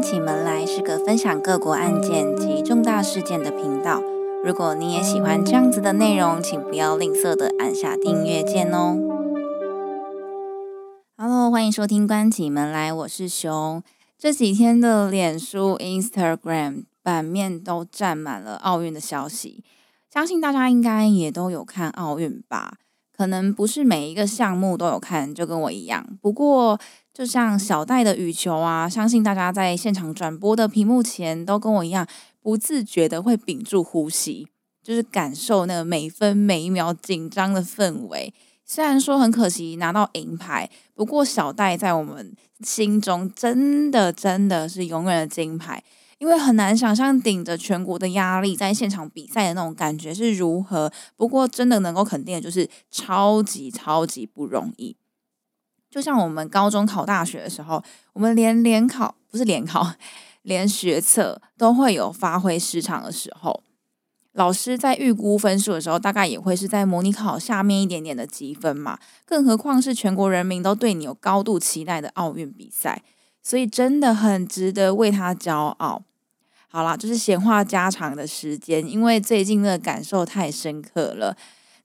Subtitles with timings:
[0.00, 4.00] 关起门来是个分享各国案件及重大事件的频道。
[4.42, 8.96] 如果你也喜欢这样子的内容，请不要吝啬的按下订阅键哦。
[11.18, 13.82] Hello，欢迎收听关起门来，我是熊。
[14.18, 19.62] 这几天的脸书、Instagram 版面都占满了奥运的消息，
[20.10, 22.78] 相信大家应该也都有看奥运吧？
[23.20, 26.02] 可能不是每一个项目都有看，就跟我一样。
[26.22, 26.80] 不过，
[27.12, 32.06] 就像小戴的羽球啊，相信大家在现场转播的屏幕前都跟我一样，
[32.40, 34.48] 不自觉的会屏住呼吸，
[34.82, 38.32] 就是感受那个每分每一秒紧张的氛围。
[38.64, 45.84] 虽然说很可惜拿到银牌，不过小戴在我们心中真的真的是永远的金牌。
[46.20, 50.92] 因为很难想象顶着全国的压力在现场比赛的那种感觉是如何。
[51.16, 54.94] 不过，真的能够肯定的就是超级超级不容易。
[55.90, 59.94] 就像我们高中考大学的时候，我们连联考不是联考，
[60.42, 63.62] 连学测都会有发挥失常的时候。
[64.32, 68.98] 老师在预估分数的时候，大概也会是在模拟考下面一点点的积分嘛。
[69.24, 73.02] 更何况是全国人民都对你有高度期待的奥运比赛，
[73.42, 76.02] 所以真的很值得为他骄傲。
[76.72, 81.36] 好啦，就是闲话家常的时间，因为最近的感受太深刻了。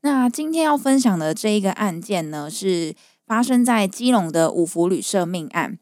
[0.01, 2.93] 那今天要分享的这一个案件呢，是
[3.25, 5.79] 发生在基隆的五福旅社命案。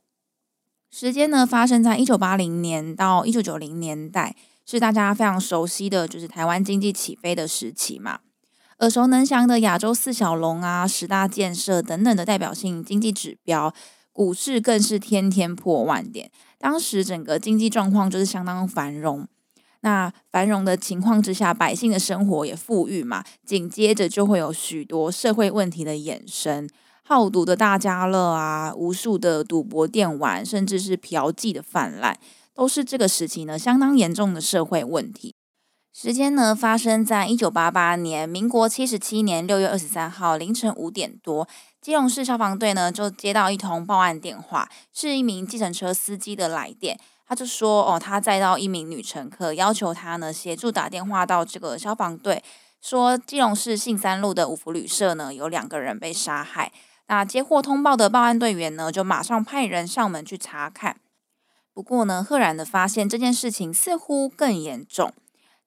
[0.90, 8.20] 时间呢，发生在一九八零年到一九九零年代，是大家非常熟悉的就是台湾经济起飞的时期嘛。
[8.80, 13.74] 耳熟能详的亚洲四小龙啊、十大建设等等的代表性经济指标。
[14.14, 19.28] 股市更是天天破万点，当时整个经济状况就是相当繁荣。
[19.82, 26.70] 那繁荣的情况之下，百姓的生活也富裕嘛，紧接着就会有许多社会问题的衍生，
[27.04, 32.18] 好赌的大家乐啊，无数的赌博电玩，甚至是嫖妓的泛滥，
[32.54, 35.36] 都是这个时期呢相当严重的社会问题。
[35.92, 41.48] 时间呢，发生在一九八八年，民国七十七年六月二十三号凌晨五点多，
[41.84, 46.98] 基隆市消防队呢就接到一通报案电话，是一名计程车司机的来电。
[47.28, 52.42] 他就说，哦，他载到一名女乘客，要求他呢协助打电话到这个消防队，
[52.82, 56.72] 说基隆市信三路的五福旅社呢有两个人被杀害。
[57.08, 60.96] 那接获通报的报案队员呢，就马上派人上门去查看。
[61.74, 65.12] 不过呢，赫然的发现这件事情似乎更严重。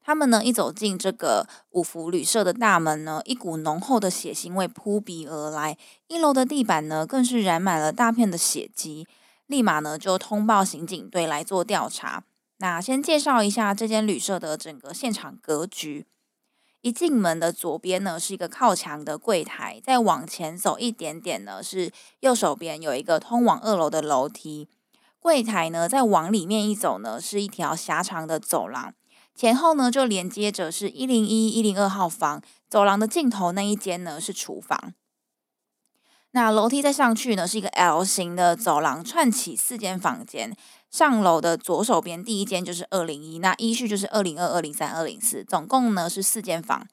[0.06, 5.76] 他们呢一走进这个五福旅社的大门呢，一股浓厚的血腥味扑鼻而来。
[6.06, 9.08] 一楼的地板呢更是染满了大片的血迹。
[9.48, 12.22] 立马呢就通报刑警队来做调查。
[12.58, 16.06] 那先介绍一下这间旅社的整个现场格局。
[16.82, 21.90] 一进门的左边呢是一个靠墙的柜台，再往前走一点点呢是
[22.20, 24.68] 右手边有一个通往二楼的楼梯。
[25.18, 28.94] 柜台呢再往里面一走呢是一条狭长的走廊。
[29.36, 34.94] 前后呢，就连接着是一零一、一零二号房，走廊的尽头那一间呢是厨房。
[36.30, 40.56] 那楼梯再上去呢，是一个 L 型的走廊，串起四间房间。
[40.90, 46.88] 上楼的左手边第一间就是二零一，那依序就是二零二、二零三、二零四，总共呢是四间房。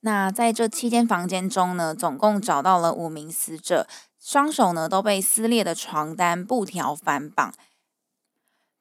[0.00, 3.88] 那在这七间房间中呢，总共找到了五名死者，
[4.20, 7.52] 双手呢都被撕裂的床单、布条反绑，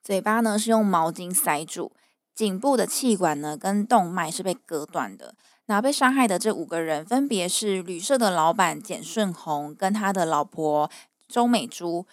[0.03, 1.91] 嘴巴呢是用毛巾塞住。
[2.41, 5.35] 颈部的气管呢，跟动脉是被割断的。
[5.67, 10.89] 那被伤害的这五个人，分别是旅社的老板简顺宏，跟他的老婆
[11.27, 12.07] 周美珠，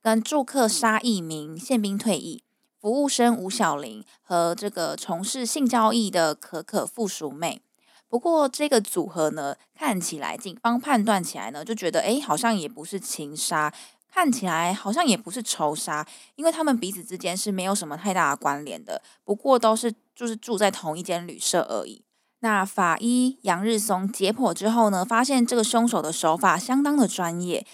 [0.00, 2.42] 跟住客沙义明，宪兵退役，
[2.80, 7.60] 服务生吴小玲，和这个从事性交易的可可附属妹。
[8.08, 13.70] 不过这个组合呢，看起来警方判断起来呢，就觉得哎，好像也不是情杀。
[14.14, 19.02] 看起来好像也不是仇杀，因为他们彼此之间是没有什么太大的关联的。
[19.24, 22.04] 不过都是就是住在同一间旅社而已。
[22.38, 27.66] 那法医杨日松解剖之后呢，发现这个凶手的手法相当的专业，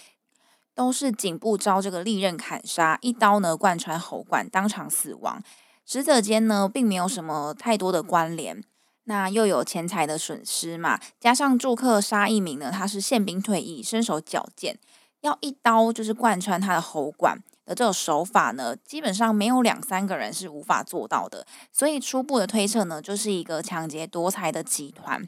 [0.73, 5.43] 都是颈部遭这个利刃砍杀，一刀呢贯穿喉管，当场死亡。
[5.85, 8.63] 死者间呢并没有什么太多的关联。
[9.03, 14.79] 那又有钱财的损失嘛，加上住客杀一名呢，他是宪兵退役，身手矫健。
[15.21, 21.45] 要一刀就是贯穿他的喉管的这种手法呢，基本上没有两三个人是无法做到的。
[21.71, 25.27] 所以初步的推测呢，就是一个抢劫夺财的集团。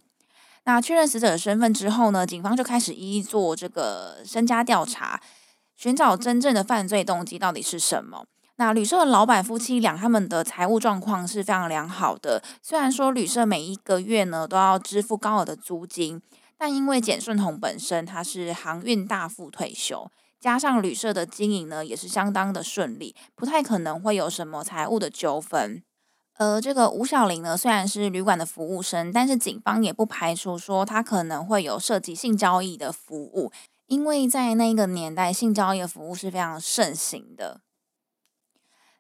[0.66, 5.22] 那确认死者的身份之后呢，警方就开始一一做这个身家调查，
[5.76, 8.26] 寻找真正的犯罪动机到底是什么。
[8.56, 16.22] 那旅社的老板夫妻俩他们的财务状况是非常良好的，虽然说旅社每一个月呢都要支付高额的租金。
[16.64, 25.84] 但因为简顺宏本身他是航运大副退休，加上旅社的经营呢，也是相当的顺利，不太可能会有什么财务的纠纷。
[26.38, 33.52] 而这个吴小玲呢，虽然是旅馆的服务生，但是警方也不排除说她可能会有涉及性交易的服务，
[33.88, 37.60] 因为在那个年代，性交易的服务是非常盛行的。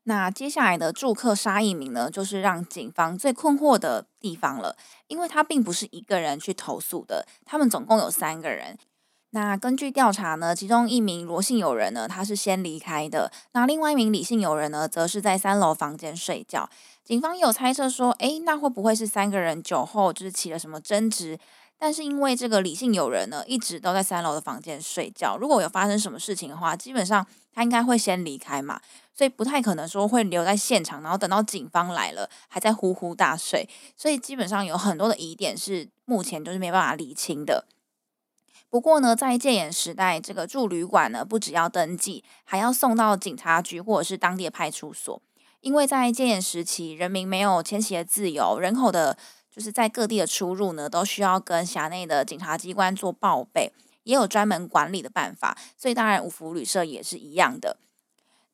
[0.06, 4.76] 那接下来的住客杀一名呢，就是让警方最困惑的地方了，
[5.08, 8.78] 因为他并不是一个人去投诉的，他们总共有三个人。
[9.32, 16.70] 那根据调查呢，其中一名罗姓友人呢，他是先离开的，那另外一名李姓友人呢，则是在三楼房间睡觉。
[17.04, 21.40] 警方有猜测说，诶，那会不会是三个人酒后就是起了什么争执？
[21.85, 28.80] 但是因为这个李姓友人呢，一直都在三楼的房间睡觉，如果有发生什么事情的话，基本上他应该会先离开嘛，
[29.13, 37.68] 所以不太可能说会留在现场，然后等到警方来了还在呼呼大睡，所以基本上有很多的疑点是目前就是没办法理清的。
[38.69, 45.21] 不过呢，在戒严时代，这个住旅馆呢，不只要登记，还要送到警察局或者是当地的派出所，
[45.59, 49.18] 因为在戒严时期，人民没有迁徙的自由，人口的。
[49.56, 53.72] 就是在各地的出入呢，都需要跟辖内的警察机关做报备，
[54.04, 55.56] 也有专门管理的办法。
[55.78, 57.78] 所以当然五福旅社也是一样的。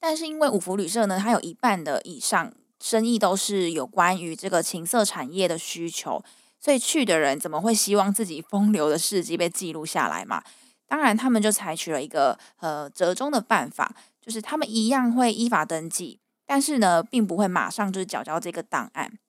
[0.02, 2.52] 但是因为五福旅社呢，它有一半的以上
[2.82, 6.22] 生意都是有关于这个情色产业的需求，
[6.60, 10.44] 所以去的人怎么会希望自己风流的事迹被记录下来嘛？
[10.88, 19.20] 当然，他们就采取了一个呃折中的办法，就是他们一样会依法登记，但是呢，并不会马上就是缴交这个档案。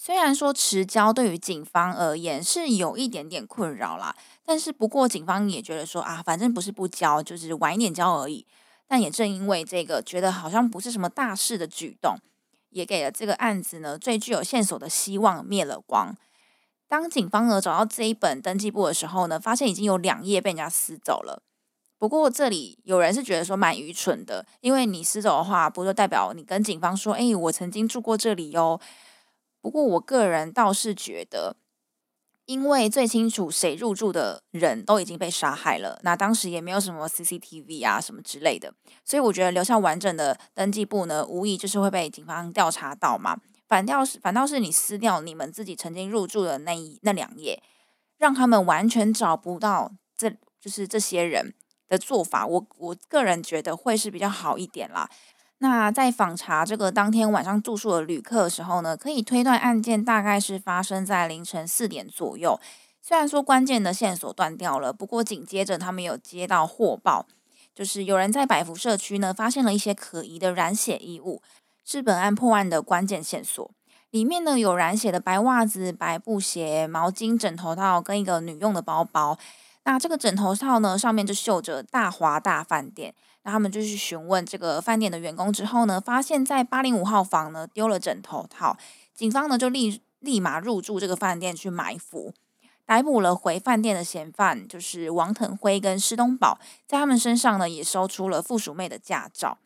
[0.00, 4.14] 虽然说持交对于警方而言是有一点点困扰啦，
[4.44, 8.46] 但是不过警方也觉得说啊，反正不是不交，就是晚一点交而已。
[8.86, 12.16] 但也正因为这个，觉得好像不是什么大事的举动，
[12.70, 16.14] 也给了这个案子呢最具有线索的希望灭了光。
[16.86, 21.42] 当警方呢找到这一本登记簿的时候呢，发现已经有两页被人家撕走了。
[21.98, 28.80] 不过这里有人是觉得说蛮愚蠢的，因为你撕走的话，不就代表你跟警方说，哎，我曾经住过这里哟。
[29.60, 31.56] 不过，我个人倒是觉得，
[32.46, 38.72] 因为最清楚谁入住的人都已经被杀害了，那当时也没有什么 CCTV 啊什么之类的，
[39.04, 43.40] 所以我觉得留下完整的登记簿呢，无疑就是会被警方调查到嘛。
[43.66, 47.62] 反倒是反倒是你撕掉你们自己曾经入住的那一那两页，
[48.16, 51.52] 让他们完全找不到，这就是这些人
[51.86, 55.10] 的做法，我我个人觉得会是比较好一点啦。
[55.58, 62.60] 那在访查这个当天晚上住宿的旅客的时候呢，可以推断案件大概是发生在凌晨四点左右。
[63.02, 67.26] 虽然说关键的线索断掉了，不过紧接着他们有接到货报，
[67.74, 71.42] 就是有人在百福社区呢发现了一些可疑的染血衣物，
[71.84, 73.68] 是本案破案的关键线索。
[74.10, 79.36] 里面呢有染血的白袜子、白布鞋、毛巾、枕头套跟一个女用的包包。
[79.84, 83.14] 那这个枕头套呢上面就绣着大华大饭店。
[83.50, 88.76] 他们就去询问这个饭店的员工之后呢，发现，在八零五号房呢丢了枕头套，
[89.14, 92.32] 警方呢就立立马入住这个饭店去埋伏，
[92.84, 99.58] 逮捕了回饭店的嫌犯，就是王腾辉跟施东宝，在他们身上呢也搜出了附属妹的驾照，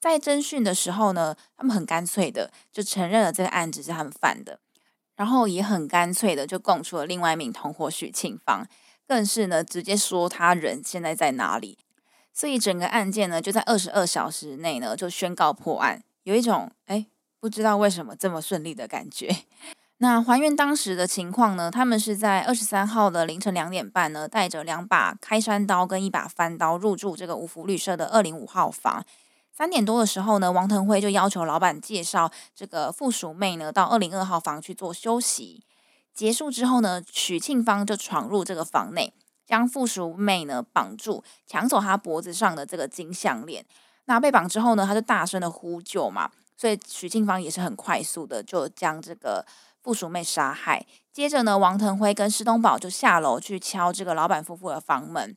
[0.00, 4.58] 在侦讯的时候呢，他们很干脆的就承认了这个案子是他们犯的，
[5.14, 8.66] 然后也很干脆的就供出了另外一名同伙许庆芳，
[9.06, 11.78] 更是呢直接说他人现在在哪里。
[12.32, 17.06] 所以整个案件呢，就在二十二小时内呢就宣告破案，有一种哎
[17.38, 19.44] 不知道为什么这么顺利的感觉。
[19.98, 29.04] 那还原当时的情况呢，他们是在二十三号的凌晨两点半呢，带着两把开山刀跟一把翻刀入住这个五福旅社的二零五号房。
[29.52, 35.62] 三点多的时候呢，王腾辉就要求老板介绍这个附属妹呢到二零二号房去做休息。
[36.12, 39.12] 结束之后呢，许庆芳就闯入这个房内。
[39.52, 43.62] 将附属妹呢绑住，抢走她脖子上的这个金项链。
[44.06, 49.44] 那被绑之后呢，他就大声的呼救嘛，所以许庆芳也是很快速的就将这个
[49.82, 50.86] 附属妹杀害。
[51.12, 55.36] 接着呢，王腾辉跟施东宝就下楼去敲这个老板夫妇的房门，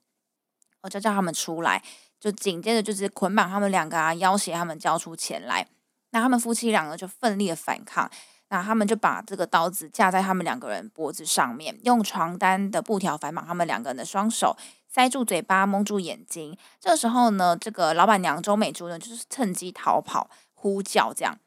[0.84, 1.84] 我就叫他们出来。
[2.17, 5.67] 就紧接着就是捆绑他们两个啊，要挟他们交出钱来。
[6.12, 8.10] 那他们夫妻两个就奋力的反抗。
[8.49, 14.55] 那他们就把这个刀子架在他们两个人脖子上面，用床单的布条反绑他们两个人的双手，
[14.87, 16.55] 塞住嘴巴，蒙住眼睛。
[16.79, 21.37] 这个时候呢，这个老板娘周美珠呢，就是趁机逃跑，呼叫这样。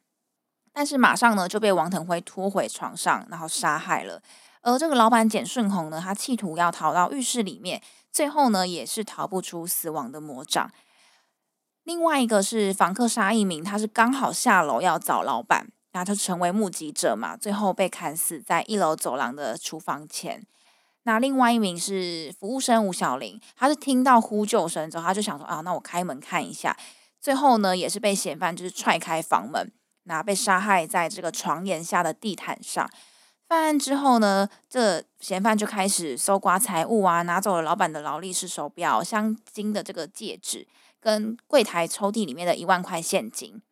[0.72, 4.20] 但是马上呢，就被王腾辉拖回床上，然后杀害了。
[4.62, 10.70] 而这个老板简顺红呢，他企图要逃到浴室里面，最后呢，也是逃不出死亡的魔掌。
[11.84, 15.68] 另外一个是房客沙一鸣，他是刚好下楼要找老板。
[15.92, 20.44] 那他成为目击者嘛，最后被砍死在一楼走廊的厨房前。
[21.04, 26.76] 那另外一名是服务生吴小玲，她是听到呼救声之后，她就想说啊，那我开门看一下。
[27.18, 29.72] 最后呢，也是被嫌犯就是踹开房门，
[30.04, 32.88] 那被杀害在这个床沿下的地毯上。
[33.48, 40.68] 犯案之后呢，这嫌犯就开始搜刮财物啊，拿走了老板的劳力士手表、镶金的这个戒指，
[41.00, 43.62] 跟柜台抽屉里面的一万块现金。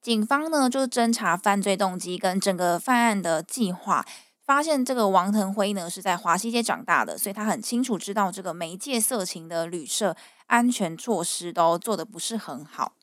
[0.00, 4.06] 警方呢就侦查犯罪动机跟整个犯案的计划，
[4.40, 12.94] 发现这个王腾辉呢是在华西街长大的，所以他很清楚知道这个媒介色情的旅社安全措施都做的不是很好，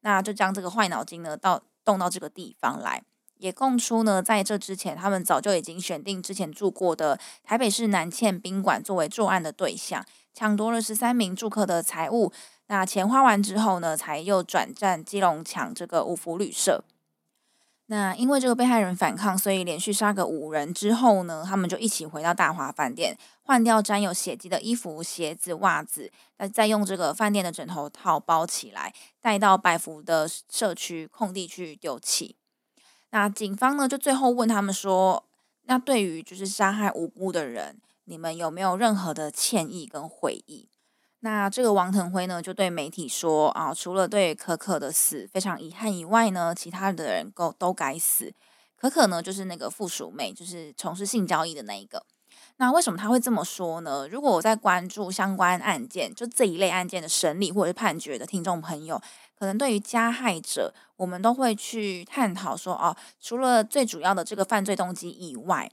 [0.00, 3.02] 那就将这个坏脑筋呢到动到这个地方来，
[3.38, 12.32] 也供出呢在这之前他们早就已经选定之前住过的台北市南茜宾馆作为作案的对象，抢夺了十三名住客的财物。
[12.68, 16.84] 那钱花完之后呢，才又转战基隆抢这个五福旅社。
[17.86, 32.36] 那因为这个被害人反抗，所以连续杀个五人之后呢，他们就一起回到大华饭店，换掉沾有血迹的衣服、鞋子、袜子，那再用这个饭店的枕头套包起来，带到百福的社区空地去丢弃。
[33.10, 35.26] 那警方呢，就最后问他们说
[35.66, 40.70] ：“那对于就是杀害无辜的人，你们有没有任何的歉意跟悔意？”
[41.24, 48.34] 那这个王腾辉呢，就对媒体说啊，除了对可可的死非常遗憾以外呢，其他的人都都该死。
[48.76, 52.04] 可可呢，就是那个附属妹，就是从事性交易的那一个。
[52.56, 54.08] 那为什么他会这么说呢？
[54.08, 59.00] 如果我在关注相关案件，就这一类案件的审理或者是判决的听众朋友，
[59.38, 65.70] 可能对于加害者，我们都会去探讨说，哦，除了最主要的这个犯罪动机以外，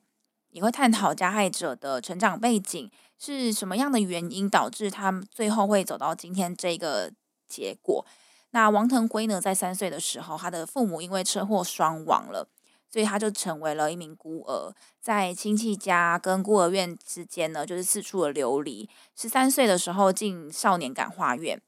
[0.51, 2.91] 也会探讨加害者的成长背景。
[3.19, 7.11] 是什么样的原因导致他最后会走到今天这个
[7.49, 8.05] 结果？
[8.51, 12.47] 那王腾辉呢，在三岁的时候，他的父母因为车祸双亡了，
[12.89, 18.89] 所以他就成为了一名孤儿，在亲戚家跟孤儿院之间呢，就是四处的流离。
[19.15, 21.61] 十三岁的时候进少年感化院，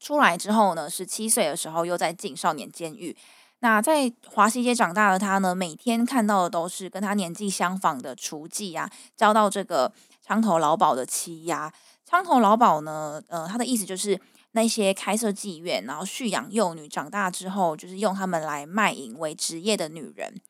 [0.00, 3.16] 出来之后呢，十七岁的时候又在进少年监狱。
[3.60, 9.92] 那在华西街长大的他呢，每天看到的都是跟他年纪相仿的雏妓啊，遭到这个。
[10.22, 11.72] 枪头老鸨的欺压，
[12.04, 13.20] 枪头老鸨呢？
[13.26, 14.18] 呃，他的意思就是
[14.52, 20.40] 那些开设妓院，然后蓄养幼女，长大之后就是用他们来卖淫为职业的女人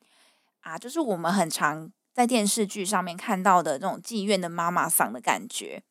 [0.61, 5.81] 啊，就是我们很常在电视剧上面看到的那种妓院的妈妈桑的感觉。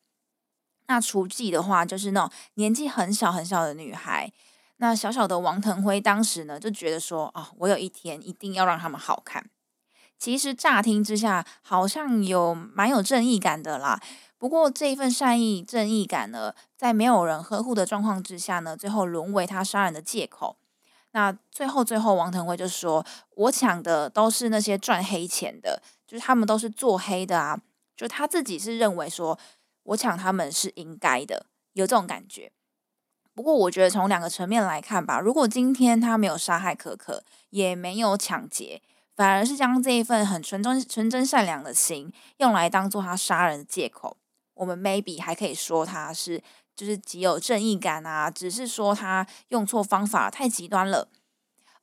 [0.87, 4.31] 那雏妓的话，就是那种年纪很小很小的女孩。
[4.77, 9.49] 那小小的王腾辉当时呢，就觉得说啊，我有一天一定要让他们好看。
[10.17, 13.99] 其实乍听之下好像有蛮有正义感的啦，
[14.37, 20.57] 不过这一份善意正义感呢，在没有人呵护的状况之下呢，最后沦为他杀人的借口。
[21.11, 23.05] 那最后最后，王腾辉就说
[23.37, 27.59] ：“我抢的都是那些赚黑钱的，就是他们都是做黑的啊。”
[27.95, 29.37] 就他自己是认为说，
[29.83, 32.51] 我抢他们是应该的，有这种感觉。
[33.35, 38.81] 不过我觉得从两个层面来看吧，如果今天他没有杀害可可，也没有抢劫。
[39.15, 44.17] 反而是将这一份很纯真、纯真善良的心用来当做他杀人的借口。
[44.55, 46.41] 我们 maybe 还可以说他是
[46.75, 51.07] 就是极有正义感啊，只是说他用错方法太极端了。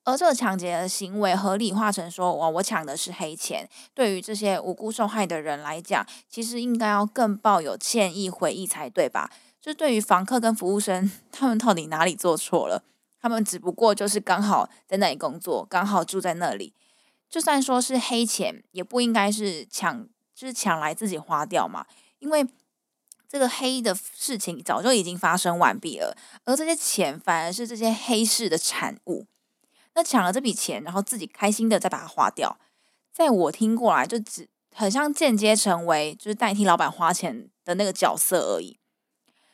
[0.02, 3.68] 而这个抢劫的行为合理化成说，哇，我抢的是黑钱。
[3.94, 9.30] 对于这些无辜受害的人来讲，其实应该要更抱有歉意、悔意才对吧？
[9.60, 12.82] 就对于房客跟服务生， 他们到底哪里做错了？
[13.20, 16.72] 他们只不过就是刚好在那里工作，刚好住在那里。
[17.30, 21.86] 就算说是黑钱，也不应该是抢，就是抢来自己花掉嘛。
[22.18, 22.44] 因为
[23.28, 29.26] 这个黑的事情早就已经发生完毕了，而这些钱反而是这些黑市的产物。
[29.94, 32.58] 那抢了这笔钱，然后自己开心的再把它花掉，
[33.12, 38.76] 在我听过来，就只很像间接成为就是代替老板花钱的那个角色而已。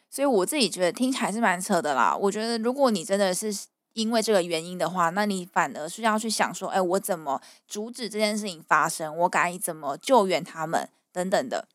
[0.09, 2.16] 所以我自己觉得听起来是蛮扯的啦。
[2.16, 3.54] 我觉得如果你真的是。
[3.97, 9.17] 因为这个原因的话，那你反而是要去想说，哎，我怎么阻止这件事情发生？
[9.17, 11.67] 我该怎么救援他们等等的。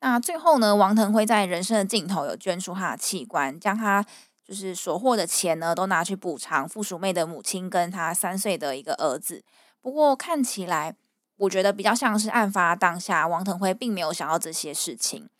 [0.00, 4.04] 那最后呢，王腾辉在人生的尽头有捐出他的器官，将他
[4.46, 9.42] 就是所获的钱呢，都拿去补偿附属妹的母亲跟他三岁的一个儿子。
[9.80, 10.94] 不过看起来，
[11.38, 15.30] 我觉得比较像是案发当下，王腾辉并没有想到这些事情。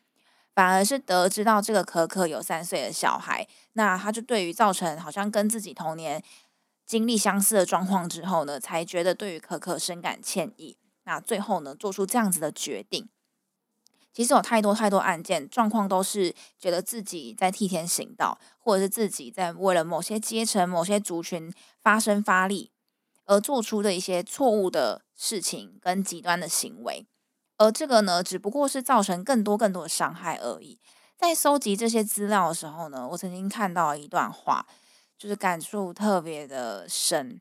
[0.59, 6.21] 反而是得知到这个可可有三岁的小孩，那他就对于造成好像跟自己童年
[6.85, 10.77] 经历相似的状况之后呢，才觉得对于可可深感歉意。
[11.05, 13.09] 那最后呢，做出这样子的决定。
[14.13, 22.73] 其实有太多太多案件状况都是觉得自己在替天行道，或者是自己在为了某些阶层、某些族群发声发力
[23.27, 27.07] 而做出的一些错误的事情跟极端的行为。
[27.59, 30.79] 而这个呢，只不过是造成更多更多的伤害而已。
[31.17, 34.65] 在收集这些资料的时候呢，我曾经看到一段话，
[35.19, 37.41] 就是感触特别的深，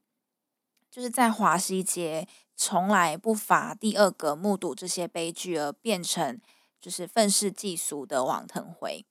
[0.89, 6.41] 就是在华西街从来不乏第二个目睹这些悲剧而变成
[6.81, 9.05] 就是愤世嫉俗的王腾辉，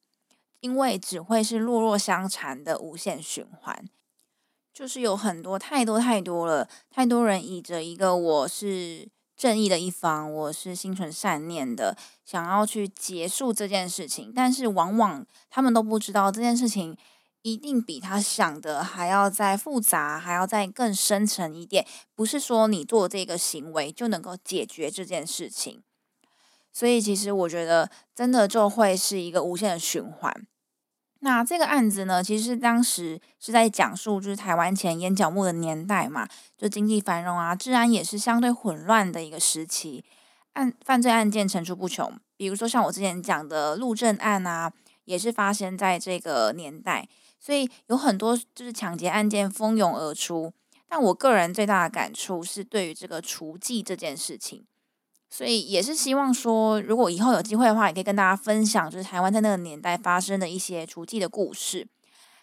[0.59, 3.89] 因为只会是弱弱相残的无限循环。
[4.73, 16.97] 就是有很多太多太多了，太多人以着一个我是正义的一方，我是心存善念的，想要去结束这件事情，但是往往他们都不知道这件事情
[17.43, 21.87] 一定比他想的还要再复杂，还要再更深层一点。
[22.15, 25.83] 不是说你做这个行为就能够解决这件事情，
[26.73, 30.47] 所以其实我觉得真的就会是一个无限的循环。
[31.21, 40.05] 那这个案子呢，其实当时是在讲述，就是台湾前烟角木的年代嘛，就经济繁荣啊，治安也是相对混乱的一个时期，
[40.53, 42.13] 案犯罪案件层出不穷。
[42.37, 44.71] 比如说像我之前讲的陆政案啊，
[45.05, 47.09] 也是发生在这个年代，
[47.41, 50.53] 所以有很多就是抢劫案件蜂拥而出。
[50.89, 54.65] 但我个人最大的感触是对于这个除妓这件事情。
[55.29, 61.87] 所以也是希望说，如果以后有机会的话，也可以跟大家分享，就是台湾在那个年代发生的一些足迹的故事。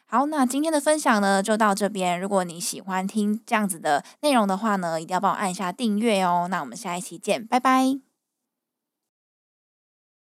[0.05, 2.19] 好，那今天的分享呢，就到这边。
[2.19, 6.47] 如果你喜欢听这样子的内容的话呢，一定要帮我按一下订阅哦。
[6.51, 8.12] 那我们下一期见，拜拜。